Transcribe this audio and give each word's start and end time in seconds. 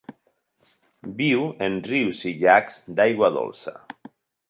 Viu 1.19 1.45
en 1.67 1.79
rius 1.91 2.25
i 2.33 2.35
llacs 2.43 2.83
d'aigua 2.97 3.33
dolça. 3.41 3.79